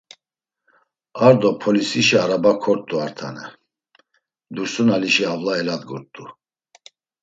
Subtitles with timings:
[1.25, 3.45] Ar do polisişi araba kort̆u ar tane,
[4.55, 6.25] Dursunalişi avla eladgurt̆u.